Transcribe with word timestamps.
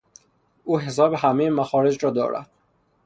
او 0.63 0.79
حساب 0.79 1.13
همهی 1.13 1.49
مخارج 1.49 2.03
را 2.05 2.11
دارد. 2.11 2.49